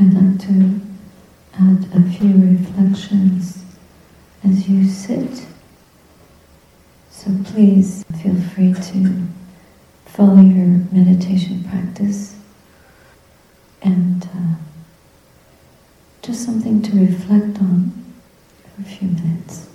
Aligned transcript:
I'd 0.00 0.14
like 0.14 0.38
to 0.46 0.80
add 1.54 1.88
a 1.92 2.08
few 2.08 2.32
reflections 2.32 3.64
as 4.44 4.68
you 4.68 4.88
sit. 4.88 5.44
So 7.10 7.32
please 7.44 8.04
feel 8.22 8.40
free 8.40 8.74
to 8.74 9.26
follow 10.06 10.40
your 10.40 10.66
meditation 10.92 11.64
practice 11.64 12.36
and 13.82 14.22
uh, 14.24 14.54
just 16.22 16.44
something 16.44 16.80
to 16.82 16.92
reflect 17.00 17.58
on 17.58 17.92
for 18.62 18.82
a 18.82 18.84
few 18.84 19.08
minutes. 19.08 19.68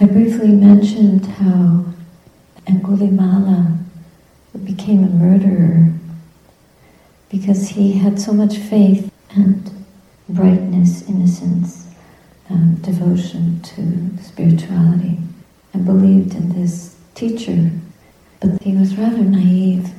I 0.00 0.06
briefly 0.06 0.48
mentioned 0.48 1.26
how 1.26 1.84
Angulimala 2.66 3.85
became 4.64 5.04
a 5.04 5.08
murderer 5.08 5.92
because 7.30 7.68
he 7.70 7.92
had 7.92 8.20
so 8.20 8.32
much 8.32 8.56
faith 8.56 9.10
and 9.30 9.70
brightness, 10.28 11.08
innocence, 11.08 11.88
um, 12.50 12.76
devotion 12.76 13.60
to 13.62 14.22
spirituality, 14.22 15.18
and 15.72 15.84
believed 15.84 16.34
in 16.34 16.60
this 16.60 16.96
teacher. 17.14 17.70
But 18.40 18.62
he 18.62 18.76
was 18.76 18.96
rather 18.96 19.22
naive, 19.22 19.90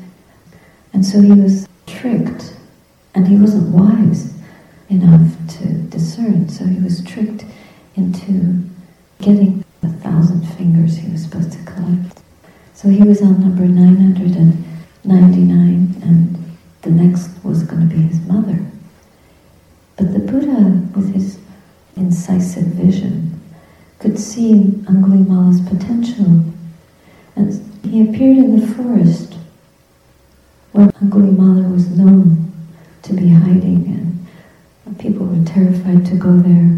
and 0.93 1.05
so 1.05 1.21
he 1.21 1.31
was 1.31 1.67
tricked, 1.85 2.55
and 3.13 3.27
he 3.27 3.35
wasn't 3.35 3.73
wise 3.75 4.33
enough 4.89 5.31
to 5.59 5.67
discern, 5.89 6.47
so 6.49 6.65
he 6.65 6.79
was 6.79 7.03
tricked 7.03 7.45
into 7.95 8.63
getting 9.19 9.63
the 9.81 9.89
thousand 9.89 10.45
fingers 10.55 10.97
he 10.97 11.11
was 11.11 11.23
supposed 11.23 11.51
to 11.51 11.63
collect. 11.63 12.21
So 12.77 12.89
he 12.89 13.01
was 13.01 13.21
on 13.23 13.41
number 13.41 13.65
999, 13.65 15.95
and 16.03 16.37
the 16.83 16.91
next 16.91 17.31
was 17.43 17.63
going 17.63 17.89
to 17.89 17.95
be 17.95 18.03
his 18.03 18.21
mother. 18.27 18.63
But 19.95 20.13
the 20.13 20.19
Buddha, 20.19 20.83
with 20.95 21.11
his 21.11 21.39
incisive 21.95 22.65
vision, 22.65 23.41
could 23.97 24.19
see 24.19 24.75
Angulimala's 24.85 25.59
potential. 25.61 26.43
And 27.35 27.51
he 27.83 28.07
appeared 28.07 28.37
in 28.37 28.59
the 28.59 28.67
forest 28.67 29.37
where 30.73 30.91
Angulimala 31.01 31.73
was 31.73 31.89
known 31.89 32.53
to 33.01 33.13
be 33.13 33.29
hiding, 33.29 34.27
and 34.85 34.99
people 34.99 35.25
were 35.25 35.43
terrified 35.45 36.05
to 36.05 36.15
go 36.15 36.37
there. 36.37 36.77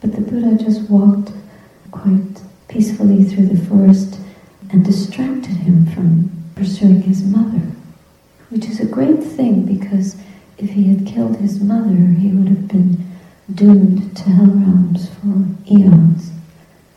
But 0.00 0.16
the 0.16 0.20
Buddha 0.20 0.56
just 0.60 0.90
walked 0.90 1.30
quite 1.92 2.42
peacefully 2.66 3.22
through 3.22 3.46
the 3.46 3.64
forest 3.66 4.18
and 4.70 4.84
distracted 4.84 5.56
him 5.56 5.86
from 5.86 6.30
pursuing 6.54 7.02
his 7.02 7.22
mother, 7.24 7.72
which 8.50 8.66
is 8.66 8.80
a 8.80 8.86
great 8.86 9.22
thing 9.22 9.64
because 9.64 10.16
if 10.58 10.70
he 10.70 10.84
had 10.94 11.06
killed 11.06 11.36
his 11.36 11.60
mother, 11.60 11.94
he 12.18 12.28
would 12.28 12.48
have 12.48 12.68
been 12.68 13.04
doomed 13.54 14.16
to 14.16 14.24
hell 14.24 14.46
realms 14.46 15.08
for 15.08 15.46
eons 15.72 16.32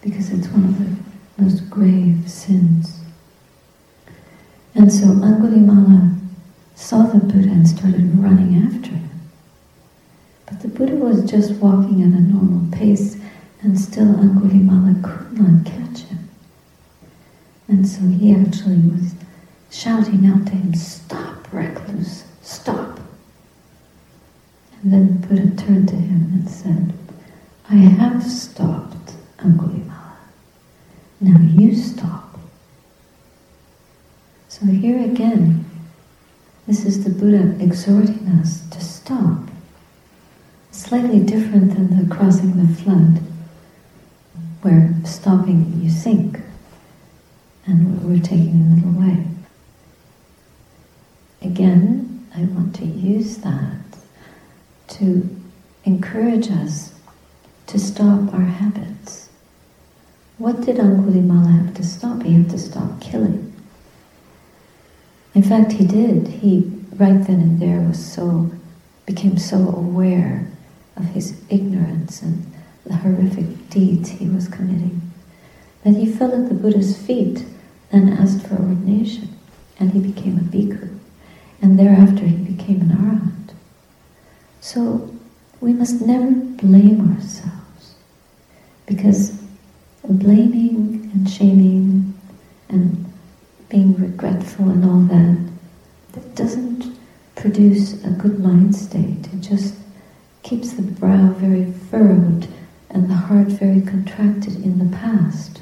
because 0.02 0.32
it's 0.32 0.48
one 0.48 0.66
of 0.66 0.80
the 0.80 1.42
most 1.42 1.70
grave 1.70 2.30
sins. 2.30 3.00
And 4.74 4.92
so 4.92 5.06
Angulimala 5.06 6.18
saw 6.76 7.04
the 7.04 7.20
Buddha 7.20 7.50
and 7.50 7.68
started 7.68 8.18
running 8.18 8.56
after 8.66 8.92
him. 8.92 9.10
But 10.46 10.62
the 10.62 10.68
Buddha 10.68 10.96
was 10.96 11.30
just 11.30 11.54
walking 11.54 12.02
at 12.02 12.18
a 12.18 12.22
normal 12.22 12.72
pace 12.72 13.18
and 13.62 13.80
still 13.80 14.08
Angulimala 14.08 15.02
could 15.04 15.40
not 15.40 15.66
catch 15.66 16.04
him. 16.04 16.21
And 17.72 17.88
so 17.88 18.02
he 18.02 18.36
actually 18.36 18.80
was 18.80 19.16
shouting 19.72 20.26
out 20.26 20.46
to 20.48 20.52
him, 20.52 20.74
Stop, 20.74 21.48
recluse, 21.54 22.26
stop. 22.42 23.00
And 24.84 24.92
then 24.92 25.22
the 25.22 25.28
Buddha 25.28 25.56
turned 25.56 25.88
to 25.88 25.96
him 25.96 26.32
and 26.34 26.50
said, 26.50 26.94
I 27.70 27.76
have 27.76 28.30
stopped, 28.30 29.14
Angulimala. 29.38 30.18
Now 31.22 31.40
you 31.40 31.74
stop. 31.74 32.38
So 34.50 34.66
here 34.66 35.06
again, 35.06 35.64
this 36.68 36.84
is 36.84 37.06
the 37.06 37.10
Buddha 37.10 37.56
exhorting 37.64 38.28
us 38.42 38.68
to 38.72 38.82
stop. 38.82 39.48
Slightly 40.72 41.22
different 41.22 41.74
than 41.74 42.10
the 42.10 42.14
crossing 42.14 42.58
the 42.58 42.76
flood 42.84 43.22
where 44.62 44.94
stopping 45.06 45.80
you 45.82 45.90
sink 45.90 46.42
and 47.66 48.02
we're 48.04 48.22
taking 48.22 48.62
a 48.62 48.76
little 48.76 49.02
way. 49.02 49.26
Again, 51.42 52.28
I 52.36 52.42
want 52.44 52.76
to 52.76 52.86
use 52.86 53.38
that 53.38 53.82
to 54.90 55.42
encourage 55.86 56.50
us 56.50 56.94
to 57.68 57.80
stop 57.80 58.34
our 58.34 58.42
habits. 58.42 59.30
What 60.38 60.62
did 60.62 60.78
Angulimala 60.78 61.66
have 61.66 61.74
to 61.76 61.84
stop? 61.84 62.24
He 62.24 62.34
had 62.34 62.50
to 62.50 62.58
stop 62.58 63.00
killing. 63.00 63.54
In 65.34 65.44
fact, 65.44 65.74
he 65.74 65.86
did. 65.86 66.28
He, 66.28 66.60
right 66.96 67.26
then 67.26 67.40
and 67.40 67.60
there, 67.60 67.80
was 67.80 68.04
so, 68.04 68.52
became 69.06 69.38
so 69.38 69.58
aware 69.58 70.48
of 70.98 71.06
his 71.06 71.42
ignorance 71.50 72.22
and 72.22 72.52
the 72.86 72.96
horrific 72.96 73.70
deeds 73.70 74.10
he 74.10 74.28
was 74.28 74.48
committing, 74.48 75.11
that 75.84 75.96
he 75.96 76.06
fell 76.06 76.34
at 76.34 76.50
the 76.50 76.56
Buddha's 76.56 76.98
feet 76.98 77.46
and 77.92 78.14
asked 78.14 78.48
for 78.48 78.56
ordination, 78.56 79.30
and 79.80 79.92
he 79.92 80.00
became 80.00 80.38
a 80.38 80.42
bhikkhu. 80.42 80.98
And 81.62 81.78
thereafter 81.78 82.26
he 82.26 82.38
became 82.38 82.82
an 82.82 82.90
arahant. 82.90 83.54
So 84.60 85.14
we 85.60 85.74
must 85.74 86.02
never 86.02 86.32
blame 86.32 87.16
ourselves, 87.16 87.96
because 88.86 89.40
blaming 90.04 91.10
and 91.14 91.30
shaming 91.30 92.20
and 92.70 93.06
being 93.70 93.96
regretful 93.96 94.70
and 94.70 94.86
all 94.86 95.02
that, 95.02 95.38
that 96.14 96.36
doesn't 96.36 96.96
produce 97.36 98.04
a 98.04 98.10
good 98.10 98.40
mind 98.40 98.76
state. 98.76 99.28
It 99.34 99.42
just 99.42 99.76
keeps 100.44 100.74
the 100.74 100.82
brow 100.82 101.32
very 101.38 101.72
furrowed 101.72 102.48
and 102.90 103.10
the 103.10 103.16
heart 103.16 103.48
very 103.48 103.82
contracted 103.82 104.56
in 104.64 104.80
the 104.80 104.98
past. 104.98 105.62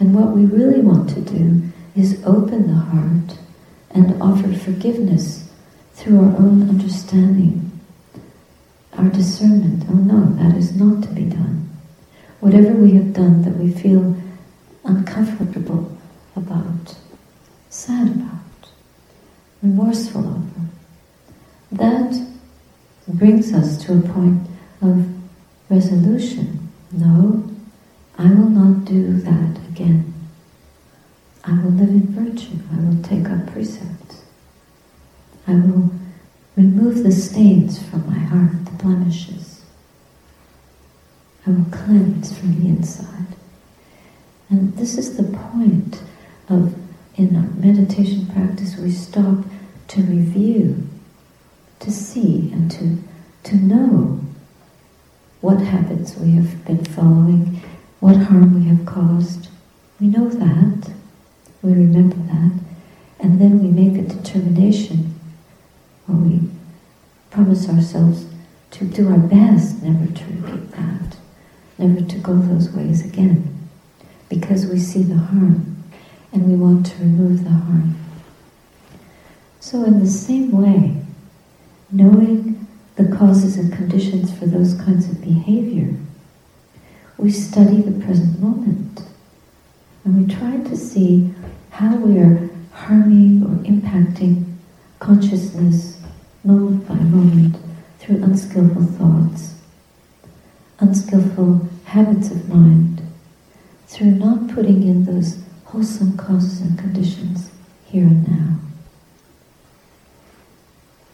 And 0.00 0.14
what 0.14 0.36
we 0.36 0.44
really 0.44 0.80
want 0.80 1.10
to 1.10 1.20
do 1.20 1.62
is 1.96 2.22
open 2.24 2.68
the 2.68 2.74
heart 2.74 3.38
and 3.90 4.20
offer 4.22 4.52
forgiveness 4.54 5.50
through 5.94 6.20
our 6.20 6.36
own 6.36 6.68
understanding, 6.68 7.80
our 8.96 9.08
discernment. 9.08 9.84
Oh 9.90 9.94
no, 9.94 10.26
that 10.36 10.56
is 10.56 10.76
not 10.76 11.02
to 11.02 11.08
be 11.08 11.24
done. 11.24 11.68
Whatever 12.40 12.72
we 12.72 12.92
have 12.92 13.12
done 13.12 13.42
that 13.42 13.56
we 13.56 13.72
feel 13.72 14.14
uncomfortable 14.84 15.96
about, 16.36 16.94
sad 17.68 18.08
about, 18.08 18.70
remorseful 19.62 20.24
over, 20.24 20.68
that 21.72 22.24
brings 23.08 23.52
us 23.52 23.84
to 23.84 23.98
a 23.98 24.00
point 24.00 24.46
of 24.80 25.08
resolution. 25.68 26.70
No, 26.92 27.44
I 28.16 28.28
will 28.28 28.50
not 28.50 28.84
do 28.84 29.14
that 29.14 29.67
again. 29.78 30.12
I 31.44 31.52
will 31.52 31.70
live 31.70 31.88
in 31.88 32.06
virtue. 32.08 32.58
I 32.72 32.80
will 32.80 33.02
take 33.02 33.28
up 33.28 33.46
precepts. 33.52 34.22
I 35.46 35.52
will 35.52 35.90
remove 36.56 37.04
the 37.04 37.12
stains 37.12 37.82
from 37.82 38.06
my 38.06 38.18
heart, 38.18 38.64
the 38.64 38.72
blemishes. 38.72 39.62
I 41.46 41.50
will 41.50 41.66
cleanse 41.70 42.36
from 42.36 42.60
the 42.60 42.68
inside. 42.68 43.36
And 44.50 44.76
this 44.76 44.98
is 44.98 45.16
the 45.16 45.22
point 45.22 46.02
of, 46.48 46.74
in 47.14 47.36
our 47.36 47.50
meditation 47.54 48.26
practice, 48.26 48.76
we 48.76 48.90
stop 48.90 49.44
to 49.88 50.02
review, 50.02 50.86
to 51.80 51.90
see, 51.90 52.50
and 52.52 52.70
to, 52.72 52.98
to 53.44 53.56
know 53.56 54.20
what 55.40 55.60
habits 55.60 56.16
we 56.16 56.32
have 56.32 56.64
been 56.66 56.84
following, 56.84 57.62
what 58.00 58.16
harm 58.16 58.60
we 58.60 58.68
have 58.68 58.84
caused. 58.84 59.48
We 60.00 60.06
know 60.06 60.28
that, 60.28 60.92
we 61.60 61.72
remember 61.72 62.16
that, 62.16 62.52
and 63.18 63.40
then 63.40 63.60
we 63.60 63.68
make 63.68 63.98
a 63.98 64.08
determination, 64.08 65.18
or 66.08 66.14
we 66.14 66.48
promise 67.30 67.68
ourselves 67.68 68.26
to 68.70 68.84
do 68.84 69.08
our 69.08 69.18
best 69.18 69.82
never 69.82 70.06
to 70.06 70.24
repeat 70.24 70.70
that, 70.72 71.16
never 71.78 72.00
to 72.00 72.18
go 72.18 72.36
those 72.36 72.70
ways 72.70 73.04
again, 73.04 73.68
because 74.28 74.66
we 74.66 74.78
see 74.78 75.02
the 75.02 75.16
harm 75.16 75.82
and 76.32 76.48
we 76.48 76.54
want 76.54 76.86
to 76.86 76.98
remove 77.00 77.42
the 77.42 77.50
harm. 77.50 77.96
So 79.58 79.84
in 79.84 79.98
the 79.98 80.08
same 80.08 80.52
way, 80.52 81.02
knowing 81.90 82.66
the 82.96 83.16
causes 83.16 83.56
and 83.56 83.72
conditions 83.72 84.36
for 84.36 84.46
those 84.46 84.74
kinds 84.74 85.08
of 85.08 85.20
behavior, 85.20 85.94
we 87.16 87.32
study 87.32 87.80
the 87.80 88.04
present 88.04 88.38
moment 88.38 88.77
and 90.08 90.26
we 90.26 90.34
try 90.34 90.56
to 90.56 90.74
see 90.74 91.34
how 91.68 91.94
we 91.96 92.18
are 92.18 92.48
harming 92.72 93.42
or 93.42 93.62
impacting 93.70 94.56
consciousness 95.00 96.00
moment 96.42 96.88
by 96.88 96.94
moment 96.94 97.56
through 97.98 98.22
unskillful 98.24 98.86
thoughts, 98.86 99.60
unskillful 100.78 101.68
habits 101.84 102.30
of 102.30 102.48
mind, 102.48 103.02
through 103.86 104.12
not 104.12 104.48
putting 104.48 104.82
in 104.82 105.04
those 105.04 105.42
wholesome 105.66 106.16
causes 106.16 106.62
and 106.62 106.78
conditions 106.78 107.50
here 107.84 108.04
and 108.04 108.26
now. 108.26 108.56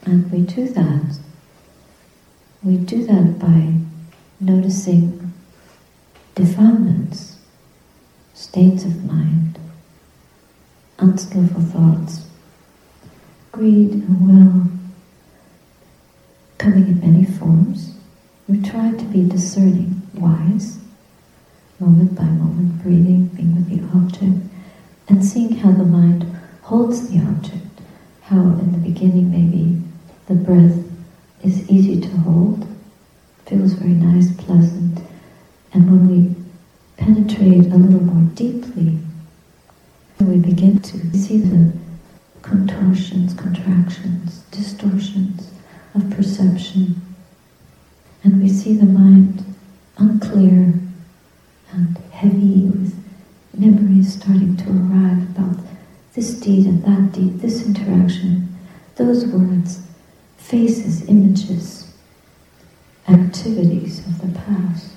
And 0.05 0.31
we 0.31 0.43
do 0.43 0.69
that. 0.69 1.19
We 2.63 2.77
do 2.77 3.05
that 3.07 3.41
by 3.41 3.75
noticing 4.39 5.33
defilements, 6.37 7.34
states 8.35 8.85
of 8.85 9.05
mind, 9.05 9.59
unskillful 10.99 11.63
thoughts, 11.63 12.27
greed 13.53 13.93
and 13.93 14.27
will 14.27 14.71
coming 16.59 16.89
in 16.89 17.01
many 17.01 17.25
forms. 17.25 17.95
We 18.49 18.61
try 18.61 18.91
to 18.91 19.05
be 19.05 19.29
discerning, 19.29 20.03
wise, 20.15 20.79
moment 21.79 22.15
by 22.15 22.25
moment, 22.25 22.83
breathing, 22.83 23.27
being 23.29 23.55
with 23.55 23.69
the 23.69 23.97
object, 23.97 24.51
and 25.09 25.25
seeing 25.25 25.57
how 25.57 25.71
the 25.71 25.85
mind 25.85 26.25
holds 26.63 27.09
the 27.09 27.21
object, 27.21 27.81
how 28.23 28.41
in 28.41 28.73
the 28.73 28.79
beginning 28.79 29.31
maybe 29.31 29.81
the 30.27 30.35
breath 30.35 30.83
is 31.45 31.69
easy 31.71 32.01
to 32.01 32.09
hold, 32.19 32.67
feels 33.47 33.75
very 33.75 33.93
nice, 33.93 34.35
pleasant, 34.37 35.04
penetrate 37.27 37.73
a 37.73 37.77
little 37.77 38.03
more 38.03 38.31
deeply, 38.35 38.99
and 40.19 40.29
we 40.29 40.37
begin 40.37 40.79
to 40.81 41.17
see 41.17 41.39
the 41.39 41.73
contortions, 42.43 43.33
contractions, 43.35 44.41
distortions 44.51 45.51
of 45.95 46.11
perception, 46.11 47.01
and 48.23 48.43
we 48.43 48.49
see 48.49 48.75
the 48.75 48.87
mind 48.87 49.45
unclear 49.97 50.75
and 51.73 51.99
heavy 52.11 52.65
with 52.65 52.95
memories 53.57 54.15
starting 54.15 54.57
to 54.57 54.69
arrive 54.71 55.23
about 55.31 55.57
this 56.15 56.35
deed 56.41 56.67
and 56.67 56.85
that 56.85 57.13
deed, 57.13 57.41
this 57.41 57.65
interaction, 57.65 58.55
those 58.97 59.27
words, 59.27 59.81
faces, 60.37 61.09
images, 61.09 61.93
activities 63.09 64.01
of 64.07 64.21
the 64.21 64.39
past. 64.41 64.94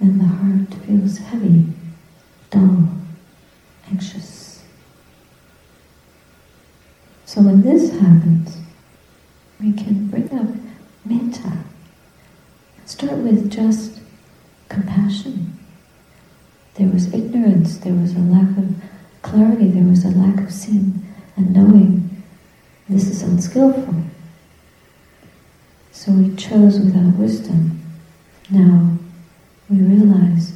And 0.00 0.20
the 0.20 0.24
heart 0.24 0.74
feels 0.84 1.18
heavy, 1.18 1.66
dull, 2.50 2.88
anxious. 3.90 4.62
So 7.24 7.42
when 7.42 7.62
this 7.62 7.90
happens, 7.90 8.58
we 9.60 9.72
can 9.72 10.06
bring 10.06 10.32
up 10.32 10.48
metta. 11.04 11.58
Start 12.86 13.18
with 13.18 13.50
just 13.50 14.00
compassion. 14.68 15.58
There 16.74 16.88
was 16.88 17.12
ignorance, 17.12 17.78
there 17.78 17.94
was 17.94 18.14
a 18.14 18.20
lack 18.20 18.56
of 18.56 18.74
clarity, 19.22 19.68
there 19.68 19.84
was 19.84 20.04
a 20.04 20.10
lack 20.10 20.40
of 20.40 20.52
seeing 20.52 21.06
and 21.36 21.52
knowing 21.52 22.24
this 22.88 23.08
is 23.08 23.22
unskillful. 23.22 23.94
So 25.92 26.12
we 26.12 26.34
chose 26.36 26.78
without 26.78 27.16
wisdom. 27.16 27.80
Now 28.50 28.97
we 29.68 29.78
realize 29.78 30.54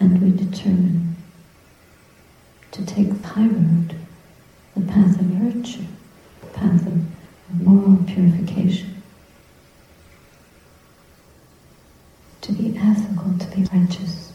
and 0.00 0.20
we 0.20 0.30
determine 0.30 1.16
to 2.72 2.84
take 2.84 3.08
the 3.08 3.28
high 3.28 3.46
road, 3.46 3.94
the 4.74 4.82
path 4.82 5.18
of 5.18 5.26
virtue, 5.26 5.84
the 6.40 6.46
path 6.48 6.86
of 6.86 7.62
moral 7.62 7.96
purification. 8.06 9.02
To 12.42 12.52
be 12.52 12.76
ethical, 12.76 13.38
to 13.38 13.46
be 13.56 13.64
righteous, 13.72 14.32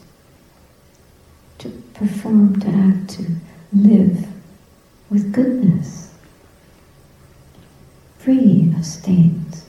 to 1.59 1.69
perform, 1.93 2.59
to 2.61 2.67
act, 2.69 3.09
to 3.11 3.25
live 3.73 4.27
with 5.09 5.31
goodness 5.31 6.09
free 8.17 8.71
of 8.77 8.85
stains, 8.85 9.65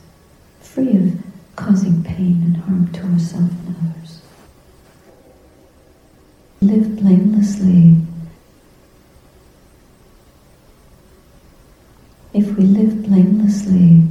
free 0.61 0.97
of 0.97 1.30
causing 1.61 2.03
pain 2.03 2.43
and 2.43 2.57
harm 2.57 2.91
to 2.91 3.03
ourselves 3.03 3.53
and 3.67 3.77
others. 3.77 4.23
Live 6.62 6.97
blamelessly. 6.97 7.97
If 12.33 12.57
we 12.57 12.65
live 12.65 13.03
blamelessly 13.03 14.03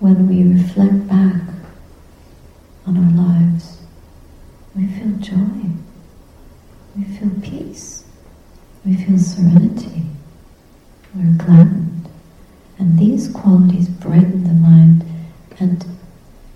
when 0.00 0.28
we 0.28 0.42
reflect 0.42 1.08
back 1.08 1.40
on 2.86 2.98
our 2.98 3.24
lives, 3.26 3.78
we 4.74 4.86
feel 4.88 5.12
joy, 5.18 5.70
we 6.96 7.04
feel 7.04 7.30
peace, 7.40 8.04
we 8.84 8.96
feel 8.96 9.18
serenity, 9.18 10.02
we're 11.14 11.44
glad. 11.44 11.90
And 12.78 12.98
these 12.98 13.28
qualities 13.28 13.88
brighten 13.88 14.44
the 14.44 14.52
mind 14.52 15.04
and 15.60 15.86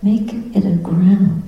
make 0.02 0.32
it 0.32 0.64
a 0.64 0.76
ground, 0.76 1.42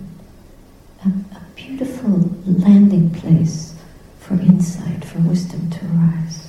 a, 1.05 1.09
a 1.09 1.43
beautiful 1.55 2.31
landing 2.47 3.11
place 3.11 3.75
for 4.19 4.35
insight, 4.35 5.05
for 5.05 5.20
wisdom 5.20 5.70
to 5.70 5.87
arise. 5.87 6.49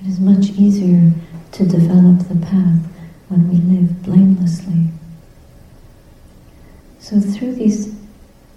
It 0.00 0.08
is 0.08 0.20
much 0.20 0.50
easier 0.50 1.12
to 1.52 1.66
develop 1.66 2.28
the 2.28 2.36
path 2.36 2.82
when 3.28 3.48
we 3.48 3.56
live 3.56 4.02
blamelessly. 4.02 4.88
So 6.98 7.20
through 7.20 7.54
these 7.54 7.94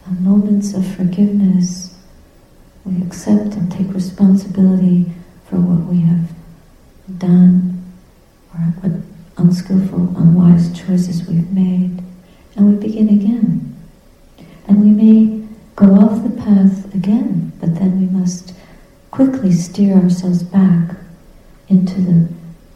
uh, 0.06 0.12
moments 0.20 0.74
of 0.74 0.86
forgiveness, 0.96 1.96
we 2.86 3.02
accept 3.04 3.56
and 3.56 3.72
take 3.72 3.94
responsibility 3.94 5.12
for 5.46 5.58
what 5.58 5.92
we 5.92 6.02
have 6.02 6.30
done 7.18 7.84
or 8.54 8.60
what 8.82 9.02
unskillful, 9.38 10.16
unwise 10.18 10.78
choices 10.78 11.28
we've 11.28 11.52
made, 11.52 12.04
and 12.56 12.70
we 12.70 12.88
begin 12.88 13.10
again. 13.10 13.76
And 14.68 14.82
we 14.82 14.92
may 14.92 15.48
go 15.76 15.96
off 15.96 16.24
the 16.24 16.30
path 16.30 16.94
again, 16.94 17.52
but 17.60 17.76
then 17.76 18.00
we 18.00 18.08
must 18.08 18.54
quickly 19.12 19.52
steer 19.52 19.96
ourselves 19.96 20.44
back 20.44 20.96
into 21.68 22.02
the, 22.02 22.30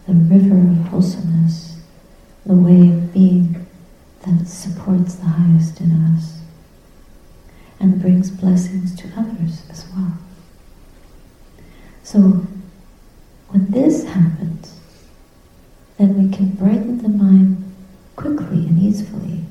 the 0.08 0.14
river 0.14 0.58
of 0.58 0.88
wholesomeness, 0.88 1.82
the 2.46 2.56
way 2.56 2.90
of 2.90 3.14
being 3.14 3.66
that 4.26 4.48
supports 4.48 5.16
the 5.16 5.26
highest 5.26 5.82
in 5.82 5.92
us 5.92 6.43
and 7.84 8.02
brings 8.02 8.32
blessings 8.32 8.96
to 8.96 9.10
others 9.18 9.62
as 9.70 9.86
well. 9.94 10.14
So 12.02 12.48
when 13.50 13.70
this 13.72 14.06
happens, 14.06 14.80
then 15.98 16.18
we 16.18 16.36
can 16.36 16.52
brighten 16.52 17.02
the 17.04 17.10
mind 17.10 17.76
quickly 18.16 18.68
and 18.68 18.82
easily. 18.82 19.42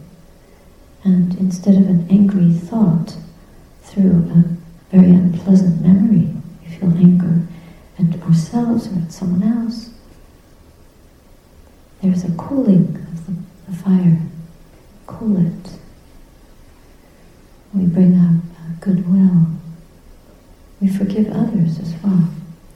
And 1.04 1.36
instead 1.38 1.74
of 1.74 1.86
an 1.88 2.06
angry 2.08 2.54
thought 2.54 3.16
through 3.82 4.30
a 4.30 4.96
very 4.96 5.10
unpleasant 5.10 5.82
memory, 5.82 6.34
we 6.62 6.74
feel 6.74 6.96
anger 6.96 7.46
at 7.98 8.22
ourselves 8.22 8.88
or 8.88 9.00
at 9.00 9.12
someone 9.12 9.42
else, 9.42 9.90
there's 12.00 12.24
a 12.24 12.32
cooling 12.32 12.96
of 13.12 13.26
the, 13.26 13.34
the 13.68 13.76
fire. 13.76 14.18
Cool 15.06 15.36
it. 15.36 15.78
We 17.74 17.86
bring 17.86 18.18
up 18.18 18.80
goodwill. 18.80 19.46
We 20.80 20.88
forgive 20.88 21.28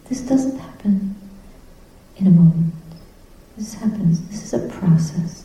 This 0.09 0.21
doesn't 0.21 0.59
happen 0.59 1.17
in 2.17 2.27
a 2.27 2.31
moment. 2.31 2.73
This 3.57 3.75
happens, 3.75 4.21
this 4.29 4.45
is 4.45 4.55
a 4.55 4.69
process. 4.69 5.45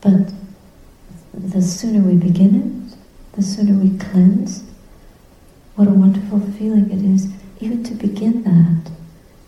But 0.00 0.32
the 1.34 1.62
sooner 1.62 2.00
we 2.00 2.14
begin 2.14 2.54
it, 2.90 2.96
the 3.36 3.42
sooner 3.42 3.74
we 3.74 3.98
cleanse, 3.98 4.64
what 5.74 5.88
a 5.88 5.92
wonderful 5.92 6.40
feeling 6.40 6.90
it 6.90 7.02
is 7.04 7.28
even 7.60 7.82
to 7.84 7.94
begin 7.94 8.44
that, 8.44 8.92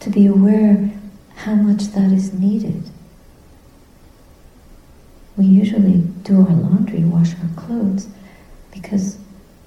to 0.00 0.10
be 0.10 0.26
aware 0.26 0.90
how 1.36 1.54
much 1.54 1.84
that 1.92 2.10
is 2.12 2.32
needed. 2.32 2.90
We 5.36 5.44
usually 5.44 5.98
do 6.22 6.40
our 6.40 6.54
laundry, 6.54 7.04
wash 7.04 7.34
our 7.34 7.50
clothes, 7.56 8.08
because 8.72 9.18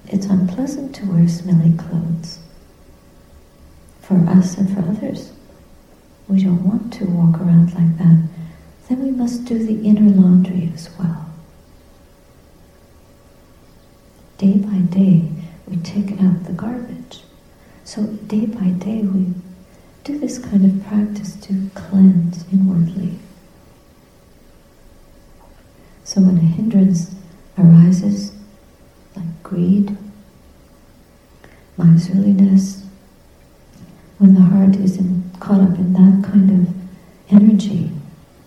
it's 0.08 0.26
unpleasant 0.26 0.94
to 0.96 1.06
wear 1.06 1.26
smelly 1.28 1.74
clothes 1.76 2.40
for 4.08 4.16
us 4.30 4.56
and 4.56 4.74
for 4.74 4.80
others 4.88 5.32
we 6.28 6.42
don't 6.42 6.62
want 6.64 6.92
to 6.92 7.04
walk 7.06 7.40
around 7.40 7.74
like 7.74 7.98
that, 7.98 8.28
then 8.88 9.02
we 9.02 9.10
must 9.10 9.44
do 9.44 9.58
the 9.58 9.86
inner 9.86 10.10
laundry 10.10 10.70
as 10.74 10.90
well. 10.98 11.26
Day 14.36 14.58
by 14.58 14.78
day, 14.78 15.30
we 15.66 15.76
take 15.78 16.12
out 16.20 16.44
the 16.44 16.52
garbage. 16.52 17.22
So 17.84 18.06
day 18.06 18.46
by 18.46 18.68
day 18.70 19.02
we 19.02 19.34
do 20.04 20.18
this 20.18 20.38
kind 20.38 20.64
of 20.64 20.86
practice 20.86 21.34
to 21.36 21.70
cleanse 21.74 22.44
inwardly. 22.52 23.18
So 26.04 26.20
when 26.20 26.36
a 26.36 26.40
hindrance 26.40 27.14
arises, 27.58 28.32
like 29.16 29.42
greed, 29.42 29.96
miserliness, 31.76 32.84
when 34.18 34.34
the 34.34 34.40
heart 34.40 34.76
is 34.76 34.96
in, 34.96 35.30
caught 35.40 35.60
up 35.60 35.78
in 35.78 35.92
that 35.92 36.28
kind 36.28 36.50
of 36.50 36.74
energy, 37.30 37.90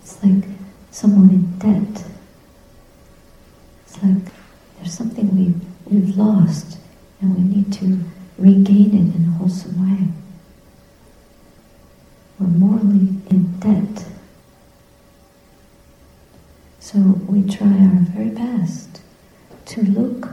it's 0.01 0.23
like 0.23 0.43
someone 0.91 1.29
in 1.29 1.57
debt. 1.59 2.05
It's 3.85 4.03
like 4.03 4.31
there's 4.77 4.93
something 4.93 5.35
we've, 5.35 5.61
we've 5.85 6.17
lost 6.17 6.77
and 7.21 7.35
we 7.35 7.43
need 7.55 7.71
to 7.73 7.99
regain 8.37 8.89
it 8.89 9.15
in 9.15 9.27
a 9.27 9.37
wholesome 9.37 9.79
way. 9.79 10.07
We're 12.39 12.47
morally 12.47 13.15
in 13.29 13.59
debt. 13.59 14.05
So 16.79 16.97
we 16.99 17.43
try 17.47 17.67
our 17.67 17.99
very 18.09 18.29
best 18.29 19.01
to 19.67 19.83
look 19.83 20.29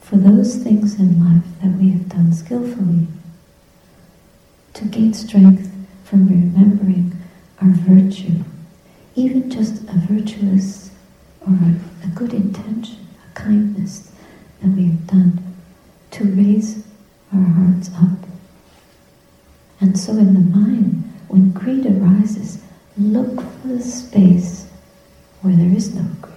for 0.00 0.16
those 0.16 0.56
things 0.56 0.98
in 0.98 1.24
life 1.24 1.44
that 1.62 1.72
we 1.78 1.90
have 1.92 2.08
done 2.08 2.32
skillfully, 2.32 3.06
to 4.74 4.84
gain 4.86 5.12
strength 5.14 5.70
from 6.04 6.28
remembering 6.28 7.16
our 7.60 7.70
virtue, 7.70 8.42
even 9.14 9.50
just 9.50 9.82
a 9.84 9.94
virtuous 10.08 10.90
or 11.46 11.52
a, 11.52 12.06
a 12.06 12.08
good 12.14 12.32
intention, 12.32 13.06
a 13.30 13.34
kindness 13.34 14.12
that 14.60 14.68
we 14.70 14.86
have 14.86 15.06
done 15.06 15.54
to 16.12 16.24
raise 16.24 16.84
our 17.32 17.40
hearts 17.42 17.90
up. 18.00 18.18
And 19.80 19.98
so 19.98 20.12
in 20.12 20.34
the 20.34 20.58
mind, 20.58 21.02
when 21.28 21.50
greed 21.50 21.86
arises, 21.86 22.62
look 22.96 23.40
for 23.40 23.68
the 23.68 23.80
space 23.82 24.66
where 25.40 25.56
there 25.56 25.74
is 25.74 25.94
no 25.94 26.02
greed. 26.20 26.34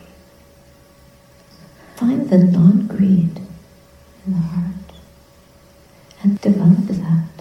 Find 1.95 2.29
the 2.29 2.39
non-greed 2.39 3.39
in 4.25 4.33
the 4.33 4.39
heart 4.39 4.91
and 6.23 6.41
develop 6.41 6.87
that. 6.87 7.34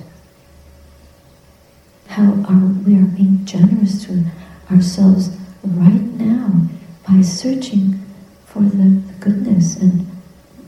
How 2.14 2.30
are 2.48 2.66
we 2.86 2.94
are 2.96 3.10
being 3.16 3.44
generous 3.44 4.04
to 4.04 4.24
ourselves 4.70 5.36
right 5.64 6.00
now 6.14 6.68
by 7.08 7.22
searching 7.22 8.00
for 8.46 8.62
the, 8.62 9.02
the 9.08 9.14
goodness 9.18 9.76
and 9.78 10.06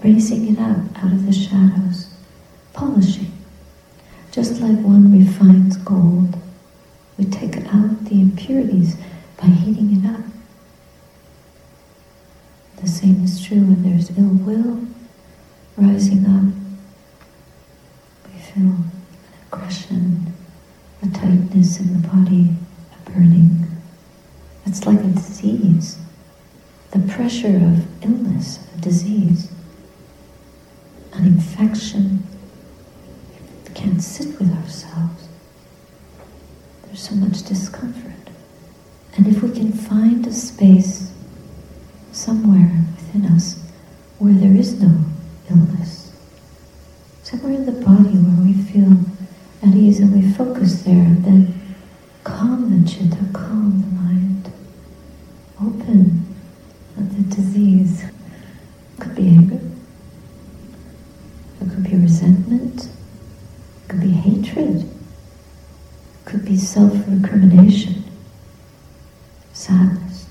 raising 0.03 0.53
it 0.53 0.59
up 0.59 0.79
out 0.97 1.13
of 1.13 1.25
the 1.25 1.33
shadows, 1.33 2.09
polishing. 2.73 3.31
Just 4.33 4.61
like 4.61 4.81
one 4.81 5.13
refines 5.17 5.77
gold, 5.77 6.37
we 7.17 7.27
take 7.27 7.59
out 7.73 8.05
the 8.07 8.21
impurities 8.21 8.97
by 9.41 9.47
heating 9.47 10.03
it 10.03 10.09
up. 10.09 10.21
The 12.83 12.89
same 12.89 13.23
is 13.23 13.41
true 13.41 13.61
when 13.61 13.85
there's 13.85 14.11
ill 14.19 14.35
will 14.45 14.85
rising 15.77 16.27
up. 16.27 16.53
We 18.33 18.41
feel 18.41 18.65
an 18.65 18.91
aggression, 19.53 20.16
in 21.75 22.01
the 22.01 22.09
body, 22.09 22.49
a 22.95 23.11
burning. 23.11 23.67
It's 24.67 24.87
like 24.87 25.01
a 25.01 25.09
disease. 25.09 25.99
The 26.93 27.01
pressure 27.13 27.57
of 27.57 28.05
illness, 28.05 28.61
a 28.77 28.81
disease, 28.81 29.51
an 31.13 31.27
infection. 31.27 32.23
We 33.67 33.75
can't 33.75 34.01
sit 34.03 34.39
with 34.39 34.53
ourselves. 34.63 35.29
There's 36.85 37.01
so 37.09 37.17
much 37.17 37.43
discomfort. 37.43 38.13
And 39.17 39.27
if 39.27 39.43
we 39.43 39.51
can 39.51 39.73
find 39.73 40.25
a 40.27 40.33
space 40.33 41.13
somewhere 42.13 42.71
within 42.97 43.27
us 43.33 43.59
where 44.19 44.35
there 44.35 44.57
is 44.57 44.81
no 44.81 44.95
illness, 45.51 46.13
somewhere 47.23 47.55
in 47.55 47.67
the 47.67 47.73
body 47.73 48.17
where 48.17 48.47
we 48.47 48.53
feel 48.71 48.93
at 49.63 49.75
ease 49.75 50.01
and 50.01 50.13
we 50.15 50.31
focus 50.33 50.83
there, 50.83 51.09
then 51.21 51.53
calm 52.25 52.71
the 52.71 52.89
chitta, 52.89 53.25
calm 53.33 53.81
the 53.81 53.87
mind, 54.03 54.53
open 55.61 56.35
the 56.97 57.23
disease. 57.35 58.05
Could 59.01 59.15
be 59.15 59.29
anger, 59.29 59.61
it 61.61 61.71
could 61.71 61.85
be 61.85 61.97
resentment, 61.97 62.85
it 62.87 63.89
could 63.89 64.01
be 64.01 64.11
hatred, 64.11 64.83
it 64.83 66.25
could 66.25 66.45
be 66.45 66.57
self-recrimination, 66.77 68.05
sadness, 69.55 70.27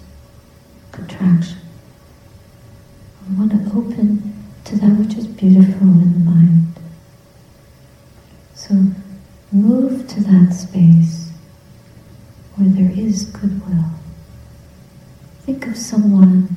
contraction. 0.91 1.57
We 3.27 3.35
want 3.35 3.51
to 3.51 3.75
open 3.75 4.45
to 4.65 4.75
that 4.75 4.91
which 4.99 5.15
is 5.17 5.25
beautiful 5.25 5.87
in 5.87 6.13
the 6.13 6.19
mind. 6.19 6.67
So 8.53 8.75
move 9.51 10.07
to 10.07 10.21
that 10.21 10.53
space 10.53 11.31
where 12.57 12.69
there 12.69 12.91
is 12.91 13.25
goodwill. 13.25 13.89
Think 15.47 15.65
of 15.65 15.75
someone 15.75 16.55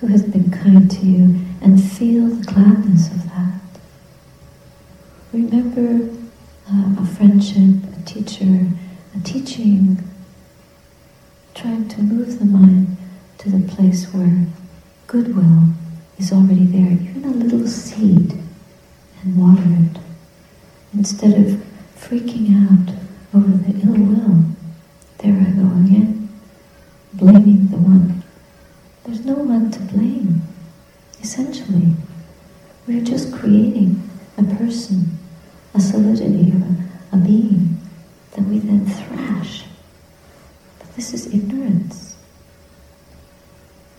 who 0.00 0.08
has 0.08 0.22
been 0.22 0.50
kind 0.50 0.90
to 0.90 1.06
you 1.06 1.46
and 1.62 1.82
feel 1.82 2.26
the 2.26 2.44
gladness 2.44 3.10
of 3.10 3.24
that. 3.30 3.62
Remember 5.32 6.14
uh, 6.70 7.02
a 7.02 7.06
friendship, 7.06 7.74
a 7.98 8.02
teacher, 8.04 8.68
a 9.18 9.20
teaching, 9.24 9.98
trying 11.54 11.88
to 11.88 12.02
move 12.02 12.38
the 12.38 12.44
mind 12.44 12.96
to 13.38 13.50
the 13.50 13.66
place 13.74 14.06
where 14.12 14.46
goodwill 15.06 15.68
is 16.18 16.32
already 16.32 16.66
there, 16.66 16.92
even 16.92 17.24
a 17.24 17.32
seed, 18.08 18.32
and 19.22 19.36
water 19.36 19.62
it. 19.62 20.00
Instead 20.94 21.34
of 21.34 21.62
freaking 21.96 22.54
out 22.64 22.94
over 23.34 23.50
the 23.50 23.80
ill 23.86 23.92
will, 23.92 24.44
there 25.18 25.34
I 25.34 25.50
go 25.50 25.66
again, 25.84 26.28
blaming 27.14 27.68
the 27.68 27.76
one. 27.76 28.22
There's 29.04 29.24
no 29.24 29.34
one 29.34 29.70
to 29.72 29.80
blame. 29.80 30.42
Essentially, 31.22 31.94
we're 32.86 33.04
just 33.04 33.32
creating 33.32 34.08
a 34.38 34.44
person, 34.44 35.18
a 35.74 35.80
solidity, 35.80 36.52
a, 36.52 37.16
a 37.16 37.18
being 37.18 37.78
that 38.32 38.42
we 38.42 38.58
then 38.60 38.86
thrash. 38.86 39.64
But 40.78 40.94
this 40.96 41.12
is 41.12 41.26
ignorance. 41.34 42.16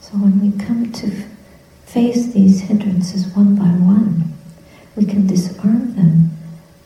So 0.01 0.13
when 0.13 0.39
we 0.41 0.57
come 0.57 0.91
to 0.93 1.11
face 1.89 2.33
these 2.33 2.61
hindrances 2.61 3.25
one 3.35 3.55
by 3.55 3.63
one, 3.63 4.31
we 4.99 5.05
can 5.05 5.25
disarm 5.25 5.95
them 5.95 6.29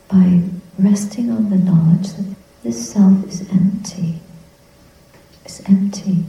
by 0.07 0.39
resting 0.77 1.31
on 1.31 1.49
the 1.49 1.57
knowledge 1.57 2.09
that 2.13 2.35
this 2.61 2.91
self 2.93 3.25
is 3.25 3.41
empty. 3.51 4.19
It's 5.43 5.67
empty, 5.67 6.23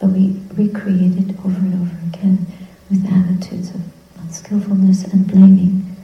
but 0.00 0.10
we 0.10 0.42
recreate 0.54 1.16
it 1.16 1.38
over 1.44 1.60
and 1.60 1.74
over 1.74 1.96
again 2.08 2.44
with 2.90 3.06
attitudes 3.06 3.70
of 3.70 3.80
unskillfulness 4.20 5.04
and 5.04 5.28
blaming. 5.28 5.96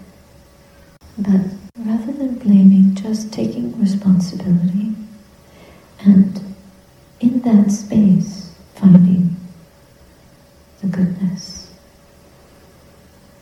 But 1.19 1.41
rather 1.81 2.13
than 2.13 2.39
blaming, 2.39 2.95
just 2.95 3.33
taking 3.33 3.77
responsibility 3.81 4.95
and 5.99 6.41
in 7.19 7.41
that 7.41 7.73
space 7.73 8.55
finding 8.77 9.35
the 10.81 10.87
goodness. 10.87 11.73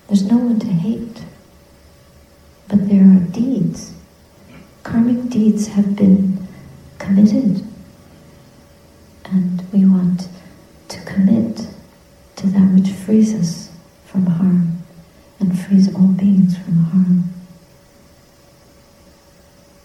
There's 0.08 0.22
no 0.22 0.38
one 0.38 0.58
to 0.60 0.66
hate, 0.66 1.22
deeds. 3.32 3.92
Karmic 4.82 5.28
deeds 5.28 5.68
have 5.68 5.96
been 5.96 6.46
committed, 6.98 7.64
and 9.24 9.62
we 9.72 9.84
want 9.84 10.28
to 10.88 11.00
commit 11.02 11.66
to 12.36 12.46
that 12.48 12.74
which 12.74 12.88
frees 12.90 13.34
us 13.34 13.70
from 14.04 14.26
harm 14.26 14.78
and 15.40 15.58
frees 15.58 15.94
all 15.94 16.08
beings 16.08 16.56
from 16.56 16.76
harm. 16.84 17.24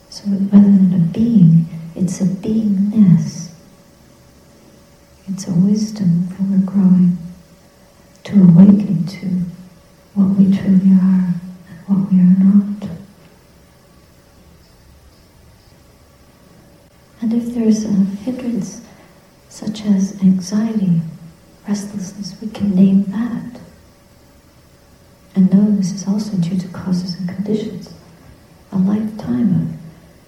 So 0.10 0.24
rather 0.30 0.72
than 0.72 0.94
a 0.94 0.98
being, 1.14 1.68
it's 1.96 2.22
a 2.22 2.26
beingness. 2.26 3.52
It's 5.28 5.48
a 5.48 5.54
wisdom 5.54 6.28
that 6.30 6.42
we're 6.42 6.66
growing 6.66 7.18
to 8.26 8.44
awaken 8.44 9.06
to 9.06 9.26
what 10.16 10.36
we 10.38 10.46
truly 10.58 10.92
are 10.92 11.34
and 11.70 11.80
what 11.86 12.12
we 12.12 12.20
are 12.20 12.24
not. 12.24 12.90
And 17.22 17.34
if 17.34 17.54
there's 17.54 17.86
a 17.86 17.90
hindrance 17.90 18.82
such 19.50 19.86
as 19.86 20.17
anxiety, 20.28 21.02
restlessness, 21.68 22.40
we 22.42 22.50
can 22.50 22.76
name 22.76 23.04
that. 23.06 23.62
And 25.36 25.54
know 25.54 25.76
this 25.76 25.92
is 25.92 26.08
also 26.08 26.36
due 26.38 26.58
to 26.58 26.68
causes 26.70 27.20
and 27.20 27.30
conditions. 27.30 27.94
A 28.72 28.78
lifetime 28.78 29.80